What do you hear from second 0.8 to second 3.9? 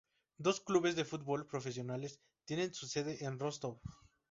de fútbol profesionales tienen su sede en Rostov.